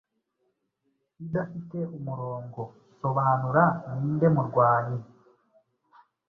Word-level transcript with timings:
idafite 1.23 1.77
umurongo 1.97 2.59
Sobanura 2.99 3.63
Ninde 3.99 4.27
murwanyi 4.35 4.99